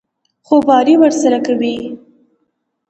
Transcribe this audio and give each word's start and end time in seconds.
خوباري 0.47 0.93
ورسره 1.01 1.39
کوي. 1.47 1.75